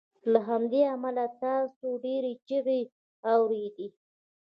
[0.31, 2.81] له همدې امله تاسو ډیرې چیغې
[3.33, 3.87] اوریدې